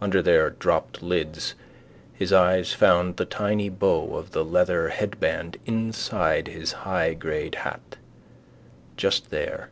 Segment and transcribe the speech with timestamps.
[0.00, 1.54] Under their dropped lids
[2.12, 7.78] his eyes found the tiny bow of the leather headband inside his high grade ha.
[8.96, 9.70] Just there.